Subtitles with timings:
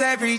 [0.00, 0.38] every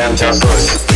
[0.00, 0.89] downtown just.